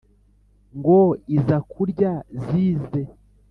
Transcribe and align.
ngo 0.77 0.99
iza 1.37 1.57
kurya 1.71 2.11
zize 2.41 3.01